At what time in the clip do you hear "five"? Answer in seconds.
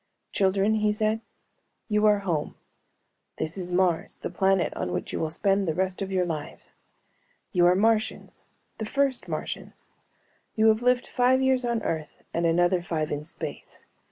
11.05-11.39, 12.81-13.11